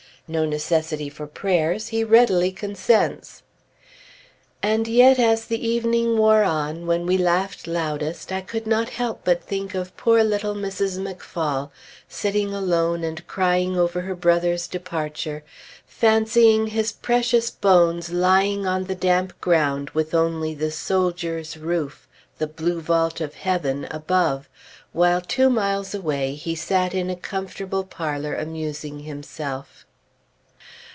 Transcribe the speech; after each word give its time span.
No 0.27 0.45
necessity 0.45 1.09
for 1.09 1.27
prayers; 1.27 1.89
he 1.89 2.05
readily 2.05 2.53
consents. 2.53 3.43
And 4.63 4.87
yet, 4.87 5.19
as 5.19 5.43
the 5.43 5.67
evening 5.67 6.17
wore 6.17 6.43
on, 6.43 6.85
when 6.87 7.05
we 7.05 7.17
laughed 7.17 7.67
loudest 7.67 8.31
I 8.31 8.39
could 8.39 8.65
not 8.65 8.87
help 8.91 9.25
but 9.25 9.43
think 9.43 9.75
of 9.75 9.97
poor 9.97 10.23
little 10.23 10.55
Mrs. 10.55 10.97
McPhaul 10.99 11.69
sitting 12.07 12.53
alone 12.53 13.03
and 13.03 13.27
crying 13.27 13.77
over 13.77 13.99
her 14.01 14.15
brother's 14.15 14.67
departure, 14.67 15.43
fancying 15.85 16.67
his 16.67 16.93
precious 16.93 17.49
bones 17.49 18.11
lying 18.11 18.65
on 18.65 18.85
the 18.85 18.95
damp 18.95 19.37
ground 19.41 19.89
with 19.89 20.15
only 20.15 20.53
the 20.53 20.71
soldier's 20.71 21.57
roof 21.57 22.07
the 22.37 22.47
blue 22.47 22.79
vault 22.79 23.19
of 23.19 23.33
heaven 23.33 23.85
above, 23.91 24.47
while 24.93 25.19
two 25.19 25.49
miles 25.49 25.93
away 25.93 26.35
he 26.35 26.55
sat 26.55 26.93
in 26.95 27.09
a 27.09 27.17
comfortable 27.17 27.83
parlor 27.83 28.33
amusing 28.33 29.01
himself. 29.01 29.83